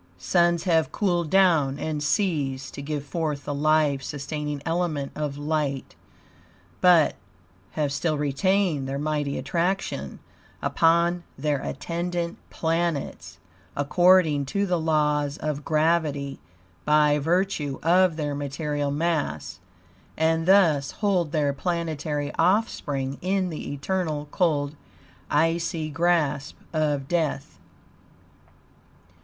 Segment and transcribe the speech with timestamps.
[0.17, 5.93] Suns have cooled down and ceased to give forth the life sustaining element of light,
[6.81, 7.17] but
[7.73, 10.17] have still retained their mighty attraction
[10.59, 13.37] upon their attendant planets,
[13.75, 16.39] according to the laws of gravity,
[16.83, 19.59] by virtue of their material mass,
[20.17, 24.75] and thus hold their planetary offspring in the eternal, cold,
[25.29, 27.59] icy grasp of death.